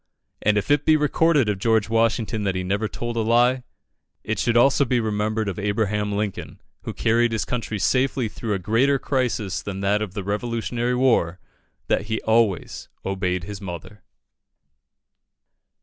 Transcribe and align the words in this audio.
And 0.41 0.57
if 0.57 0.71
it 0.71 0.83
be 0.83 0.97
recorded 0.97 1.47
of 1.47 1.59
George 1.59 1.87
Washington 1.87 2.43
that 2.43 2.55
he 2.55 2.63
never 2.63 2.87
told 2.87 3.15
a 3.17 3.21
lie, 3.21 3.61
it 4.23 4.39
should 4.39 4.57
also 4.57 4.83
be 4.83 4.99
remembered 4.99 5.47
of 5.47 5.59
Abraham 5.59 6.11
Lincoln, 6.13 6.59
who 6.81 6.91
carried 6.91 7.31
his 7.31 7.45
country 7.45 7.77
safely 7.77 8.27
through 8.27 8.55
a 8.55 8.57
greater 8.57 8.97
crisis 8.97 9.61
than 9.61 9.81
that 9.81 10.01
of 10.01 10.15
the 10.15 10.23
Revolutionary 10.23 10.95
War, 10.95 11.37
that 11.85 12.07
he 12.07 12.19
always 12.21 12.89
obeyed 13.05 13.43
his 13.43 13.61
mother. 13.61 14.01